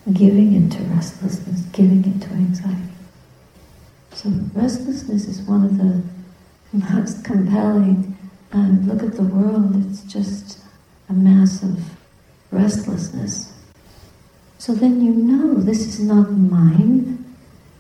of 0.06 0.13
giving 0.13 0.53
into 0.53 0.82
restlessness, 0.84 1.62
giving 1.74 2.03
into 2.06 2.29
anxiety. 2.29 2.94
So 4.13 4.29
restlessness 4.53 5.27
is 5.27 5.41
one 5.41 5.65
of 5.65 5.77
the 5.77 6.01
most 6.74 7.24
compelling. 7.24 8.18
Um, 8.51 8.88
look 8.88 9.03
at 9.03 9.15
the 9.15 9.24
world, 9.24 9.75
it's 9.89 10.01
just 10.03 10.60
a 11.10 11.13
mass 11.13 11.63
of 11.63 11.79
restlessness. 12.51 13.53
So 14.58 14.74
then 14.74 15.03
you 15.03 15.13
know 15.13 15.53
this 15.56 15.86
is 15.86 16.00
not 16.00 16.32
mine, 16.32 17.18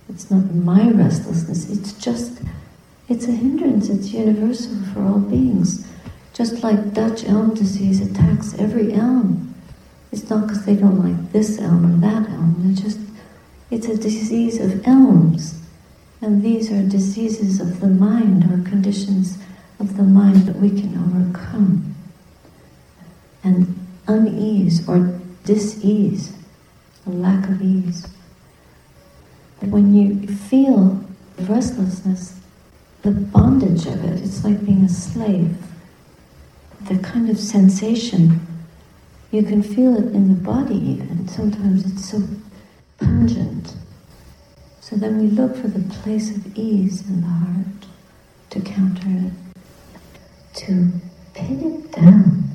it's 0.09 0.29
not 0.31 0.53
my 0.53 0.89
restlessness, 0.89 1.69
it's 1.69 1.93
just, 1.93 2.41
it's 3.07 3.27
a 3.27 3.31
hindrance, 3.31 3.89
it's 3.89 4.11
universal 4.11 4.75
for 4.93 5.03
all 5.03 5.19
beings. 5.19 5.87
Just 6.33 6.63
like 6.63 6.93
Dutch 6.93 7.25
elm 7.25 7.53
disease 7.53 8.01
attacks 8.01 8.53
every 8.57 8.93
elm. 8.93 9.53
It's 10.11 10.29
not 10.29 10.47
because 10.47 10.65
they 10.65 10.75
don't 10.75 11.03
like 11.03 11.31
this 11.31 11.59
elm 11.59 11.85
or 11.85 11.97
that 12.07 12.29
elm, 12.29 12.55
they're 12.59 12.83
just, 12.83 12.99
it's 13.69 13.87
a 13.87 13.97
disease 13.97 14.59
of 14.59 14.85
elms. 14.87 15.61
And 16.21 16.43
these 16.43 16.71
are 16.71 16.81
diseases 16.81 17.59
of 17.59 17.79
the 17.79 17.87
mind 17.87 18.43
or 18.45 18.67
conditions 18.69 19.37
of 19.79 19.95
the 19.95 20.03
mind 20.03 20.47
that 20.47 20.55
we 20.57 20.69
can 20.69 20.97
overcome. 20.97 21.95
And 23.43 23.87
unease 24.07 24.87
or 24.87 25.19
dis-ease, 25.45 26.33
a 27.05 27.09
lack 27.09 27.47
of 27.47 27.61
ease. 27.61 28.07
When 29.61 29.93
you 29.93 30.27
feel 30.27 31.03
the 31.35 31.43
restlessness, 31.43 32.39
the 33.01 33.11
bondage 33.11 33.85
of 33.85 34.03
it, 34.05 34.21
it's 34.23 34.43
like 34.43 34.65
being 34.65 34.83
a 34.83 34.89
slave. 34.89 35.57
The 36.87 36.97
kind 36.99 37.29
of 37.29 37.37
sensation, 37.37 38.39
you 39.31 39.43
can 39.43 39.61
feel 39.61 39.95
it 39.95 40.13
in 40.15 40.29
the 40.29 40.41
body 40.41 40.75
even. 40.75 41.27
Sometimes 41.27 41.85
it's 41.85 42.09
so 42.09 42.23
pungent. 42.99 43.75
So 44.79 44.95
then 44.95 45.19
we 45.19 45.27
look 45.27 45.55
for 45.55 45.67
the 45.67 45.87
place 45.95 46.35
of 46.35 46.57
ease 46.57 47.07
in 47.07 47.21
the 47.21 47.27
heart 47.27 47.85
to 48.49 48.59
counter 48.61 49.07
it, 49.07 49.33
to 50.55 50.89
pin 51.33 51.83
it 51.83 51.91
down 51.91 52.49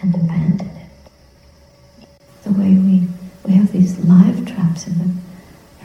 and 0.00 0.14
abandon 0.14 0.68
it. 0.68 2.06
The 2.44 2.52
way 2.52 2.70
we, 2.70 3.08
we 3.44 3.52
have 3.54 3.72
these 3.72 3.98
live 3.98 4.46
traps 4.46 4.86
in 4.86 4.98
the 4.98 5.25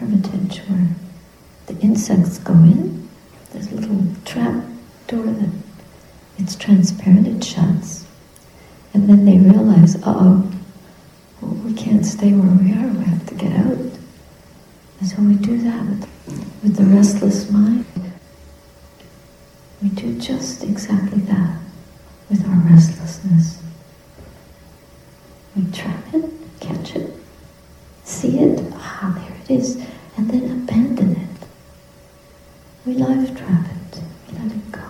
hermitage 0.02 0.60
where 0.68 0.88
the 1.68 1.80
insects 1.82 2.40
go 2.40 2.54
in, 2.54 3.08
there's 3.54 3.72
a 3.72 3.76
little 3.76 4.04
trap 4.26 4.66
door 5.08 5.24
that 5.24 5.50
it's 6.40 6.56
transparent, 6.56 7.28
it 7.28 7.44
shuts, 7.44 8.06
and 8.94 9.08
then 9.08 9.26
they 9.26 9.38
realize, 9.38 9.96
oh, 10.04 10.52
well, 11.40 11.52
we 11.52 11.74
can't 11.74 12.06
stay 12.06 12.34
where 12.34 12.52
we 12.58 12.74
are, 12.74 12.88
we 12.88 13.06
have 13.06 13.26
to 13.28 13.36
get 13.36 13.54
out. 13.54 13.78
And 15.00 15.10
so 15.10 15.22
we 15.22 15.36
do 15.36 15.58
that 15.64 15.84
with, 15.86 16.10
with 16.64 16.76
the 16.76 16.84
restless 16.84 17.50
mind. 17.50 17.86
We 19.82 19.90
do 19.90 20.20
just 20.20 20.64
exactly 20.64 21.22
that 21.22 21.58
with 22.30 22.48
our 22.48 22.56
restlessness. 22.72 23.62
We 25.56 25.70
trap 25.72 26.04
it, 26.14 26.26
catch 26.60 26.96
it, 26.96 27.12
see 28.04 28.40
it, 28.40 28.62
ah, 28.76 29.14
there 29.16 29.38
it 29.44 29.60
is, 29.60 29.76
and 30.18 30.30
then 30.30 30.52
abandon 30.52 31.12
it. 31.16 31.48
We 32.86 32.94
life 32.94 33.36
trap 33.36 33.66
it, 33.66 34.02
we 34.28 34.38
let 34.38 34.52
it 34.52 34.72
go. 34.72 34.90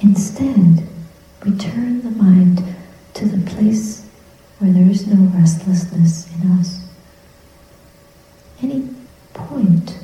Instead, 0.00 0.86
we 1.44 1.56
turn 1.56 2.02
the 2.02 2.10
mind 2.10 2.62
to 3.14 3.26
the 3.26 3.50
place 3.50 4.04
where 4.58 4.72
there 4.72 4.90
is 4.90 5.06
no 5.06 5.22
restlessness 5.38 6.28
in 6.34 6.50
us 6.58 6.84
any 8.62 8.88
point 9.32 9.98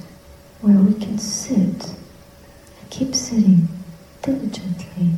where 0.61 0.77
we 0.77 0.95
can 0.95 1.19
sit 1.19 1.59
and 1.87 2.91
keep 2.91 3.15
sitting 3.15 3.69
diligently, 4.23 5.13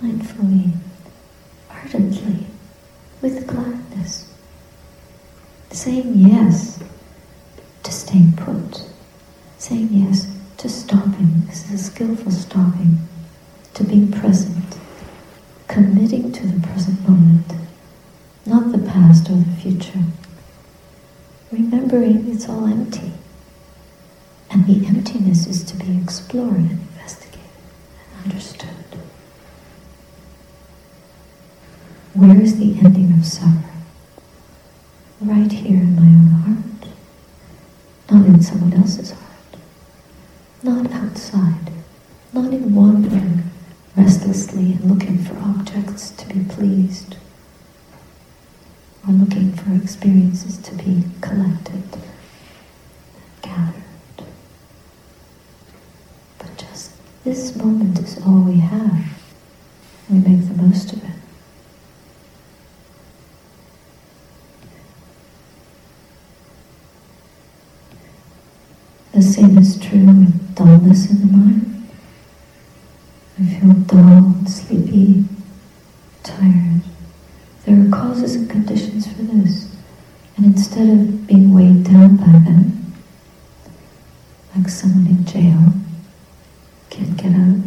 mindfully, 0.00 0.72
ardently, 1.70 2.46
with 3.22 3.46
gladness, 3.46 4.28
saying 5.70 6.12
yes 6.14 6.82
to 7.82 7.92
staying 7.92 8.32
put, 8.32 8.84
saying 9.72 9.88
yes 9.90 10.26
to 10.58 10.68
stopping. 10.68 11.46
This 11.46 11.64
is 11.64 11.80
a 11.80 11.84
skillful 11.84 12.30
stopping, 12.30 12.98
to 13.72 13.84
being 13.84 14.12
present, 14.12 14.76
committing 15.66 16.30
to 16.30 16.46
the 16.46 16.60
present 16.66 17.08
moment, 17.08 17.46
not 18.44 18.70
the 18.70 18.78
past 18.78 19.30
or 19.30 19.36
the 19.36 19.56
future 19.62 20.04
remembering 21.50 22.30
it's 22.32 22.48
all 22.48 22.66
empty. 22.66 23.12
And 24.50 24.66
the 24.66 24.86
emptiness 24.86 25.46
is 25.46 25.62
to 25.64 25.76
be 25.76 25.98
explored 26.02 26.56
and 26.56 26.70
investigated 26.70 27.40
and 28.14 28.32
understood. 28.32 28.68
Where 32.14 32.40
is 32.40 32.58
the 32.58 32.78
ending 32.84 33.12
of 33.18 33.24
suffering? 33.26 33.84
Right 35.20 35.52
here 35.52 35.78
in 35.78 35.96
my 35.96 36.02
own 36.02 36.28
heart, 36.42 36.90
not 38.10 38.26
in 38.26 38.42
someone 38.42 38.74
else's 38.74 39.12
heart, 39.12 39.31
not 40.64 40.90
outside, 40.92 41.72
not 42.32 42.52
in 42.52 42.74
wandering 42.74 43.42
restlessly 43.96 44.72
and 44.72 44.84
looking 44.84 45.18
for 45.18 45.36
objects 45.38 46.10
to 46.10 46.26
be 46.28 46.44
pleased 46.44 47.16
or 49.06 49.12
looking 49.12 49.52
for 49.52 49.74
experiences 49.74 50.58
to 50.58 50.74
be 50.76 51.02
collected, 51.20 51.82
gathered. 53.42 53.82
But 56.38 56.56
just 56.56 56.92
this 57.24 57.56
moment 57.56 57.98
is 57.98 58.18
all 58.24 58.40
we 58.42 58.58
have. 58.58 59.04
We 60.08 60.18
make 60.18 60.46
the 60.46 60.62
most 60.62 60.92
of 60.92 61.02
it. 61.04 61.10
The 69.12 69.22
same 69.22 69.58
is 69.58 69.78
true 69.78 70.26
in 70.92 71.20
the 71.20 71.36
mind. 71.36 71.88
We 73.38 73.46
feel 73.46 73.72
dull 73.72 73.98
and 73.98 74.50
sleepy, 74.50 75.24
tired. 76.22 76.82
There 77.64 77.80
are 77.80 77.90
causes 77.90 78.34
and 78.34 78.50
conditions 78.50 79.06
for 79.06 79.22
this. 79.22 79.74
And 80.36 80.46
instead 80.46 80.88
of 80.88 81.26
being 81.26 81.54
weighed 81.54 81.84
down 81.84 82.16
by 82.16 82.32
them, 82.32 82.92
like 84.54 84.68
someone 84.68 85.06
in 85.06 85.24
jail, 85.24 85.72
can't 86.90 87.16
get 87.16 87.32
out, 87.32 87.60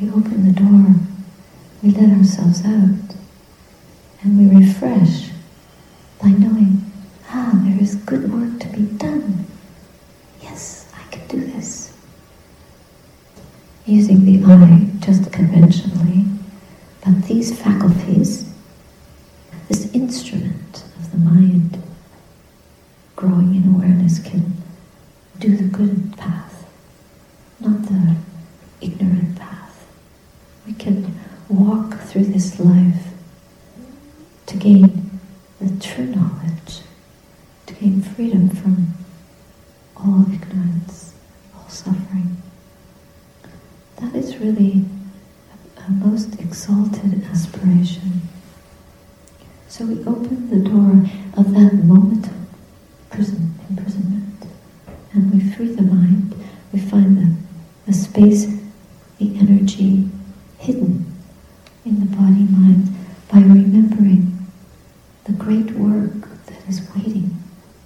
we 0.00 0.08
open 0.10 0.46
the 0.46 0.52
door, 0.52 0.94
we 1.82 1.90
let 1.90 2.16
ourselves 2.18 2.64
out, 2.64 3.14
and 4.22 4.38
we 4.38 4.56
refresh 4.66 5.30
by 6.20 6.28
knowing, 6.28 6.90
ah, 7.30 7.52
there 7.64 7.80
is 7.80 7.94
good 7.94 8.32
work 8.32 8.58
to 8.60 8.68
be 8.68 8.82
done. 8.98 9.46
Yes, 10.42 10.90
I 10.94 11.02
can 11.10 11.26
do 11.28 11.46
this. 11.52 11.92
Using 13.86 14.24
the 14.24 14.44
eye 14.44 14.86
just 15.70 15.82
conventionally, 15.84 16.24
but 17.04 17.22
these 17.26 17.58
faculties, 17.60 18.52
this 19.68 19.92
instrument 19.92 20.84
of 20.98 21.10
the 21.12 21.18
mind, 21.18 21.82
growing 23.16 23.54
in 23.54 23.74
awareness, 23.74 24.18
can 24.18 24.52
do 25.38 25.56
the 25.56 25.64
good 25.64 26.16
path, 26.16 26.66
not 27.60 27.82
the 27.84 28.16
ignorant 28.80 29.36
path. 29.38 29.86
We 30.66 30.72
can 30.74 31.14
walk 31.48 31.98
through 32.00 32.24
this 32.24 32.58
life 32.60 33.08
to 34.46 34.56
gain 34.56 35.10
the 35.60 35.80
true 35.80 36.06
knowledge, 36.06 36.80
to 37.66 37.74
gain 37.74 38.02
freedom 38.02 38.48
from 38.50 38.94
all 39.96 40.24
ignorance, 40.32 41.14
all 41.54 41.68
suffering. 41.68 42.36
That 43.96 44.14
is 44.14 44.38
really 44.38 44.84
a 45.86 45.90
most 45.90 46.40
exalted 46.40 47.24
aspiration. 47.24 48.22
So 49.68 49.86
we 49.86 50.04
open 50.04 50.50
the 50.50 50.68
door 50.68 51.06
of 51.36 51.52
that 51.54 51.74
moment 51.84 52.26
of 52.26 52.32
prison, 53.10 53.54
imprisonment, 53.68 54.46
and 55.12 55.32
we 55.32 55.40
free 55.52 55.74
the 55.74 55.82
mind. 55.82 56.34
We 56.72 56.80
find 56.80 57.16
the, 57.16 57.36
the 58.20 59.38
energy 59.38 60.06
hidden 60.58 61.10
in 61.86 62.00
the 62.00 62.16
body 62.16 62.44
mind 62.52 62.86
by 63.32 63.38
remembering 63.38 64.46
the 65.24 65.32
great 65.32 65.70
work 65.70 66.28
that 66.44 66.68
is 66.68 66.86
waiting 66.94 67.42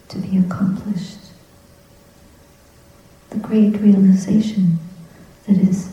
to 0.08 0.18
be 0.18 0.36
accomplished. 0.36 1.18
The 3.30 3.38
great 3.38 3.80
realization 3.80 4.80
that 5.46 5.56
is 5.56 5.92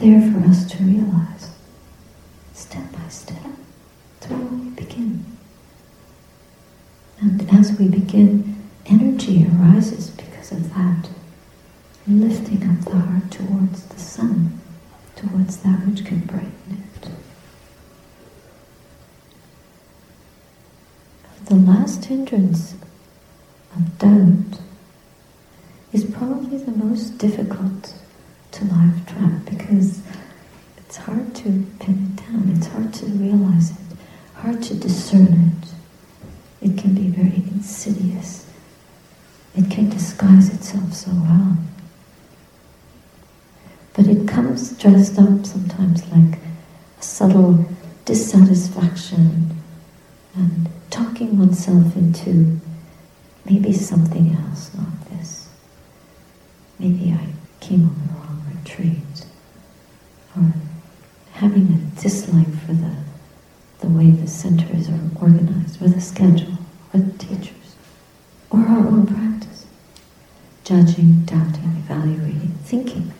there 0.00 0.20
for 0.20 0.40
us 0.40 0.70
to 0.72 0.82
realize 0.84 1.50
step 2.52 2.92
by 2.92 3.08
step. 3.08 3.38
Where 4.28 4.38
we 4.38 4.68
begin. 4.70 5.24
And 7.22 7.50
as 7.50 7.72
we 7.78 7.88
begin, 7.88 8.62
energy 8.84 9.46
arises 9.46 10.10
because 10.10 10.52
of 10.52 10.74
that, 10.74 11.08
lifting 12.06 12.68
up 12.68 12.84
the 12.84 12.98
heart 12.98 13.17
sun, 14.18 14.60
towards 15.14 15.58
that 15.58 15.86
which 15.86 16.04
can 16.04 16.18
brighten 16.20 16.50
it. 16.72 17.08
The 21.46 21.54
last 21.54 22.04
hindrance 22.06 22.74
of 23.76 23.98
doubt 23.98 24.60
is 25.92 26.04
probably 26.04 26.58
the 26.58 26.72
most 26.72 27.16
difficult 27.18 27.94
to 28.50 28.64
life 28.64 29.06
trap 29.06 29.44
because 29.44 30.02
it's 30.78 30.96
hard 30.96 31.32
to 31.36 31.64
pin 31.78 32.10
it 32.10 32.16
down, 32.16 32.52
it's 32.56 32.66
hard 32.66 32.92
to 32.94 33.06
realize 33.06 33.70
it, 33.70 33.96
hard 34.34 34.62
to 34.64 34.74
discern 34.74 35.52
it. 35.52 35.68
It 36.60 36.76
can 36.76 36.92
be 36.94 37.06
very 37.08 37.36
insidious. 37.52 38.46
It 39.54 39.70
can 39.70 39.88
disguise 39.90 40.52
itself 40.52 40.92
so 40.92 41.12
well. 41.12 41.56
But 43.98 44.06
it 44.06 44.28
comes 44.28 44.78
dressed 44.78 45.18
up 45.18 45.44
sometimes 45.44 46.06
like 46.12 46.38
a 46.38 47.02
subtle 47.02 47.66
dissatisfaction 48.04 49.56
and 50.36 50.68
talking 50.88 51.36
oneself 51.36 51.96
into 51.96 52.60
maybe 53.44 53.72
something 53.72 54.36
else, 54.36 54.70
not 54.76 55.10
this. 55.10 55.48
Maybe 56.78 57.12
I 57.12 57.26
came 57.58 57.88
on 57.88 57.96
the 58.06 58.14
wrong 58.14 58.42
retreat. 58.54 59.26
Or 60.36 60.52
having 61.32 61.66
a 61.72 62.00
dislike 62.00 62.54
for 62.66 62.74
the, 62.74 62.94
the 63.80 63.88
way 63.88 64.12
the 64.12 64.28
centers 64.28 64.88
are 64.88 65.10
organized, 65.20 65.82
or 65.82 65.88
the 65.88 66.00
schedule, 66.00 66.58
or 66.94 67.00
the 67.00 67.18
teachers, 67.18 67.74
or 68.50 68.60
our 68.60 68.86
own 68.86 69.08
practice. 69.08 69.66
Judging, 70.62 71.24
doubting, 71.24 71.82
evaluating, 71.84 72.54
thinking. 72.62 73.12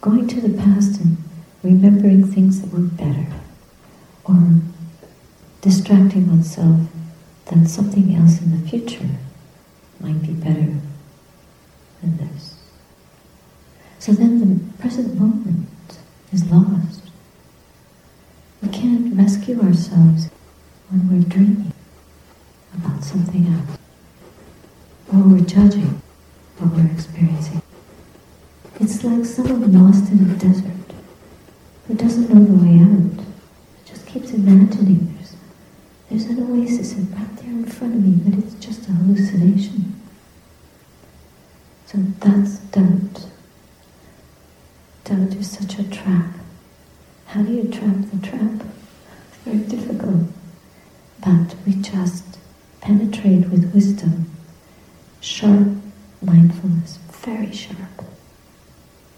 Going 0.00 0.26
to 0.28 0.40
the 0.40 0.56
past 0.56 0.98
and 1.00 1.18
remembering 1.62 2.26
things 2.26 2.62
that 2.62 2.72
were 2.72 2.80
better, 2.80 3.26
or 4.24 4.54
distracting 5.90 6.28
oneself 6.28 6.80
that 7.46 7.68
something 7.68 8.14
else 8.14 8.40
in 8.40 8.52
the 8.52 8.68
future 8.68 9.08
might 9.98 10.22
be 10.22 10.32
better 10.32 10.72
than 12.00 12.16
this. 12.16 12.54
So 13.98 14.12
then 14.12 14.38
the 14.38 14.72
present 14.80 15.18
moment 15.18 15.66
is 16.32 16.48
lost. 16.48 17.10
We 18.62 18.68
can't 18.68 19.16
rescue 19.16 19.60
ourselves 19.60 20.30
when 20.90 21.08
we're 21.10 21.28
dreaming 21.28 21.72
about 22.74 23.02
something 23.02 23.46
else, 23.52 23.78
or 25.12 25.28
we're 25.28 25.40
judging 25.44 26.00
what 26.58 26.72
we're 26.72 26.92
experiencing. 26.92 27.62
It's 28.78 29.02
like 29.02 29.24
someone 29.24 29.72
lost 29.72 30.12
in 30.12 30.30
a 30.30 30.34
desert 30.34 30.70
who 31.88 31.94
doesn't 31.94 32.30
know 32.32 32.44
the 32.44 32.64
way 32.64 32.78
out, 32.80 33.26
just 33.84 34.06
keeps 34.06 34.30
imagining 34.30 35.16
there's, 35.16 35.36
there's 36.08 36.38
an 36.38 36.50
oasis 36.50 36.94
right 36.94 37.36
there 37.36 37.50
in 37.50 37.64
front 37.66 37.94
of 37.94 38.02
me, 38.04 38.12
but 38.24 38.38
it's 38.44 38.54
just 38.64 38.88
a 38.88 38.92
hallucination. 38.92 39.94
So 41.86 41.98
that's 42.20 42.58
doubt. 42.70 43.26
Doubt 45.04 45.34
is 45.34 45.50
such 45.50 45.78
a 45.78 45.84
trap. 45.90 46.34
How 47.26 47.42
do 47.42 47.52
you 47.52 47.68
trap 47.68 47.96
the 48.12 48.26
trap? 48.26 48.66
It's 49.28 49.38
very 49.44 49.58
difficult. 49.58 50.26
But 51.24 51.54
we 51.66 51.74
just 51.74 52.38
penetrate 52.80 53.48
with 53.50 53.72
wisdom, 53.74 54.30
sharp 55.20 55.68
mindfulness, 56.22 56.98
very 57.10 57.52
sharp. 57.52 58.04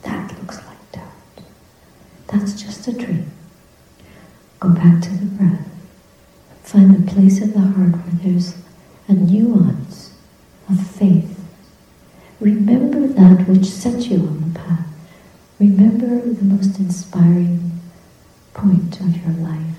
That 0.03 0.37
looks 0.41 0.59
like 0.67 0.93
doubt. 0.93 1.45
That's 2.27 2.61
just 2.61 2.89
a 2.89 2.93
dream. 2.93 3.31
Go 4.61 4.71
back 4.71 5.01
to 5.03 5.11
the 5.11 5.27
breath. 5.27 5.69
Find 6.63 6.95
the 7.63 7.73
heart 7.73 7.93
where 7.93 8.33
there's 8.33 8.55
a 9.09 9.13
nuance 9.15 10.15
of 10.69 10.87
faith 10.87 11.33
Remember 12.43 13.07
that 13.07 13.47
which 13.47 13.67
set 13.67 14.11
you 14.11 14.17
on 14.17 14.53
the 14.53 14.59
path. 14.59 14.85
Remember 15.61 16.21
the 16.21 16.45
most 16.45 16.77
inspiring 16.81 17.71
point 18.53 18.99
of 18.99 19.17
your 19.25 19.33
life 19.35 19.77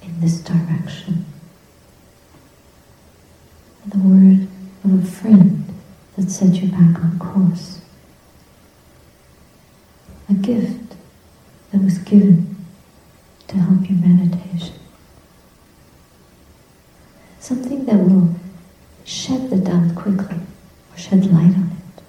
in 0.00 0.18
this 0.18 0.40
direction. 0.40 1.26
The 3.84 3.98
word 3.98 4.48
of 4.82 5.04
a 5.04 5.06
friend 5.06 5.62
that 6.16 6.30
set 6.30 6.54
you 6.54 6.70
back 6.70 7.04
on 7.04 7.18
course. 7.18 7.82
A 10.30 10.32
gift 10.32 10.94
that 11.70 11.82
was 11.82 11.98
given 11.98 12.64
to 13.48 13.56
help 13.58 13.90
your 13.90 13.98
meditation. 13.98 14.79
Something 17.50 17.84
that 17.86 17.96
will 17.96 18.32
shed 19.04 19.50
the 19.50 19.56
doubt 19.56 19.96
quickly 19.96 20.36
or 20.36 20.96
shed 20.96 21.26
light 21.26 21.52
on 21.56 21.76
it 21.96 22.02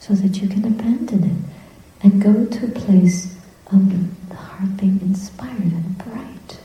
so 0.00 0.12
that 0.14 0.42
you 0.42 0.48
can 0.48 0.64
abandon 0.64 1.22
it 1.22 2.02
and 2.02 2.20
go 2.20 2.46
to 2.46 2.66
a 2.66 2.70
place 2.70 3.36
of 3.70 4.28
the 4.28 4.34
heart 4.34 4.76
being 4.76 4.98
inspired 5.02 5.72
and 5.72 5.96
bright. 5.98 6.58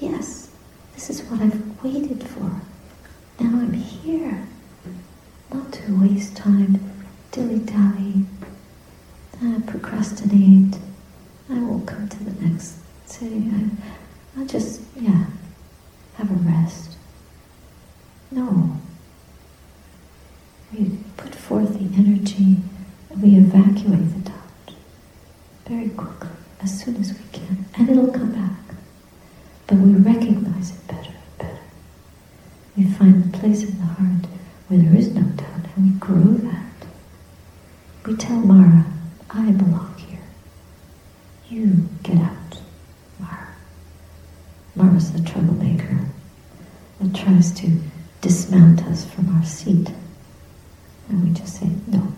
Yes, 0.00 0.50
this 0.92 1.08
is 1.08 1.22
what 1.22 1.40
I've 1.40 1.82
waited 1.82 2.22
for. 2.22 2.60
Now 3.42 3.58
I'm 3.58 3.72
here. 3.72 4.46
Not 5.50 5.72
to 5.72 5.98
waste 5.98 6.36
time, 6.36 6.78
dilly-dally, 7.32 8.26
uh, 9.42 9.60
procrastinate. 9.66 10.78
I 11.48 11.54
won't 11.54 11.86
come 11.86 12.06
to 12.06 12.22
the 12.22 12.46
next 12.46 12.76
city. 13.06 13.50
I, 13.50 14.38
I'll 14.38 14.46
just, 14.46 14.82
yeah, 14.94 15.24
have 16.16 16.30
a 16.30 16.34
rest. 16.34 16.98
No, 18.32 18.76
we 20.72 20.98
put 21.16 21.34
forth 21.34 21.72
the 21.74 21.96
energy 21.96 22.58
and 23.10 23.22
we 23.22 23.34
evacuate 23.36 24.12
the 24.14 24.30
doubt 24.30 24.74
very 25.66 25.88
quickly, 25.90 26.28
as 26.62 26.80
soon 26.80 26.96
as 26.96 27.12
we 27.12 27.24
can, 27.32 27.64
and 27.74 27.88
it'll 27.90 28.12
come 28.12 28.32
back. 28.32 28.76
But 29.66 29.78
we 29.78 29.94
recognize 29.94 30.70
it 30.70 30.86
better 30.86 31.10
and 31.10 31.38
better. 31.38 31.58
We 32.76 32.84
find 32.84 33.24
the 33.24 33.38
place 33.38 33.62
in 33.62 33.78
the 33.78 33.84
heart 33.84 34.26
where 34.68 34.78
there 34.80 34.96
is 34.96 35.12
no 35.14 35.22
doubt, 35.22 35.66
and 35.76 35.92
we 35.92 35.98
grow 35.98 36.34
that. 36.50 36.86
We 38.06 38.16
tell 38.16 38.38
Mara, 38.38 38.86
I 39.30 39.50
belong 39.52 39.94
here. 39.98 40.20
You 41.48 41.88
get 42.02 42.18
out, 42.18 42.60
Mara. 43.18 43.48
Mara's 44.76 45.12
the 45.12 45.20
troublemaker 45.28 45.98
that 47.00 47.14
tries 47.14 47.52
to 47.52 47.80
dismount 48.20 48.82
us 48.84 49.04
from 49.04 49.34
our 49.36 49.44
seat. 49.44 49.90
And 51.08 51.24
we 51.24 51.30
just 51.30 51.58
say 51.60 51.70
no. 51.86 52.12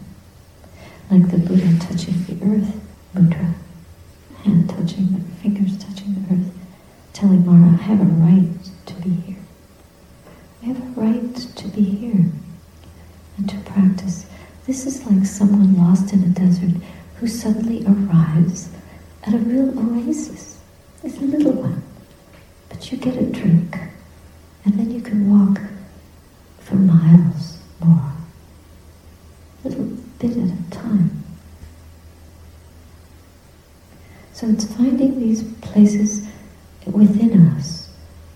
Like 1.10 1.30
the 1.30 1.38
Buddha 1.38 1.78
touching 1.78 2.24
the 2.24 2.44
earth 2.44 2.80
mudra, 3.22 3.54
hand 4.44 4.68
touching 4.68 5.12
the 5.12 5.20
fingers 5.42 5.76
touching 5.78 6.14
the 6.14 6.34
earth, 6.34 6.52
telling 7.12 7.44
Mara, 7.46 7.72
I 7.72 7.82
have 7.82 8.00
a 8.00 8.04
right 8.04 8.70
to 8.86 8.94
be 8.94 9.10
here. 9.10 9.36
I 10.62 10.66
have 10.66 10.80
a 10.80 11.00
right 11.00 11.34
to 11.34 11.68
be 11.68 11.82
here 11.82 12.24
and 13.36 13.48
to 13.48 13.56
practice. 13.70 14.26
This 14.66 14.86
is 14.86 15.04
like 15.06 15.26
someone 15.26 15.76
lost 15.76 16.12
in 16.12 16.22
a 16.22 16.28
desert 16.28 16.80
who 17.16 17.26
suddenly 17.26 17.84
arrives 17.86 18.70
at 19.24 19.34
a 19.34 19.38
real 19.38 19.76
oasis. 19.78 20.60
It's 21.02 21.18
a 21.18 21.22
little 21.22 21.52
one, 21.52 21.82
but 22.68 22.90
you 22.90 22.98
get 22.98 23.16
a 23.16 23.24
drink, 23.24 23.76
and 24.64 24.74
then 24.78 24.90
you 24.90 25.00
can 25.00 25.30
walk 25.30 25.60
for 26.60 26.76
miles 26.76 27.58
more 27.84 28.12
little 29.64 29.84
bit 30.18 30.30
at 30.32 30.48
a 30.48 30.70
time. 30.70 31.22
So 34.32 34.48
it's 34.48 34.64
finding 34.64 35.20
these 35.20 35.42
places 35.60 36.26
within 36.86 37.46
us 37.48 37.90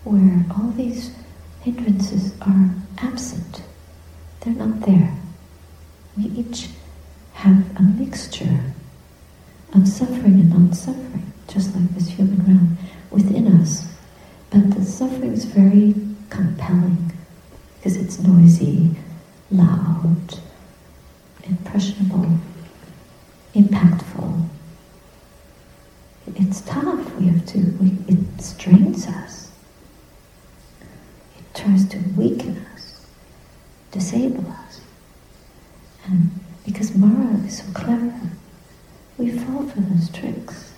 where 0.05 0.45
all 0.51 0.69
these 0.71 1.13
hindrances 1.61 2.33
are 2.41 2.69
absent. 2.99 3.61
They're 4.39 4.53
not 4.53 4.79
there. 4.81 5.13
We 6.17 6.25
each 6.25 6.69
have 7.33 7.77
a 7.77 7.81
mixture 7.81 8.73
of 9.73 9.87
suffering 9.87 10.39
and 10.39 10.49
non-suffering, 10.49 11.33
just 11.49 11.75
like 11.75 11.89
this 11.89 12.07
human 12.07 12.39
realm, 12.45 12.77
within 13.11 13.47
us. 13.59 13.85
But 14.49 14.71
the 14.71 14.83
suffering 14.85 15.33
is 15.33 15.45
very 15.45 15.93
compelling 16.29 17.11
because 17.77 17.95
it's 17.97 18.19
noisy, 18.19 18.95
loud, 19.51 20.39
impressionable, 21.43 22.37
impactful. 23.53 24.47
It's 26.35 26.61
tough. 26.61 27.15
We 27.15 27.27
have 27.27 27.45
to. 27.47 27.59
We, 27.81 27.97
it 28.07 28.41
strains 28.41 29.07
us. 29.07 29.51
It 31.39 31.57
tries 31.57 31.87
to 31.89 31.97
weaken 32.15 32.65
us, 32.75 33.05
disable 33.91 34.49
us. 34.51 34.81
And 36.05 36.29
because 36.65 36.95
Mara 36.95 37.37
is 37.45 37.59
so 37.59 37.65
clever, 37.73 38.13
we 39.17 39.31
fall 39.31 39.67
for 39.67 39.81
those 39.81 40.09
tricks. 40.09 40.73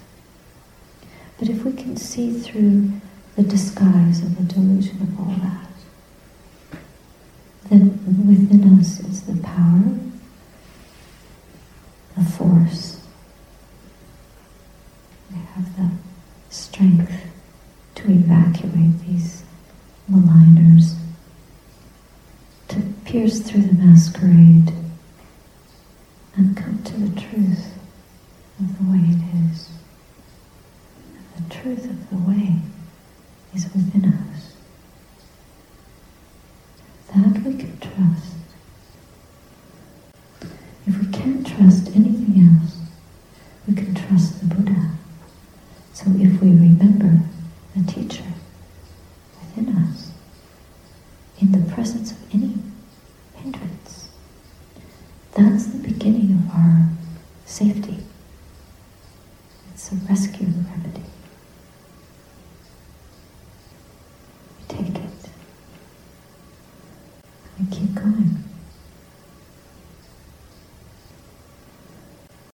But 1.39 1.49
if 1.49 1.63
we 1.63 1.73
can 1.73 1.97
see 1.97 2.33
through 2.39 2.91
the 3.39 3.47
disguise 3.47 4.21
of 4.21 4.35
the 4.35 4.53
delusion 4.53 5.01
of 5.01 5.17
all 5.17 5.33
that, 5.37 5.69
then 7.69 7.91
within 8.27 8.77
us 8.77 8.99
is 8.99 9.21
the 9.21 9.41
power, 9.41 9.97
the 12.17 12.25
force. 12.31 12.99
We 15.31 15.37
have 15.55 15.73
the 15.77 15.89
strength 16.49 17.13
to 17.95 18.11
evacuate 18.11 18.99
these 19.07 19.43
maligners, 20.11 20.95
to 22.67 22.81
pierce 23.05 23.39
through 23.39 23.61
the 23.61 23.73
masquerade 23.73 24.73
and 26.35 26.57
come 26.57 26.83
to 26.83 26.93
the 26.97 27.21
truth 27.21 27.73
of 28.59 28.77
the 28.77 28.91
way 28.91 28.99
it 28.99 29.49
is. 29.49 29.78